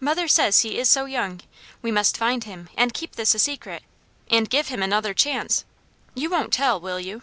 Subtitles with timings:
[0.00, 1.40] Mother says he is so young,
[1.80, 3.82] we just must find him, and keep this a secret,
[4.30, 5.64] and give him another chance.
[6.14, 7.22] You won't tell, will you?"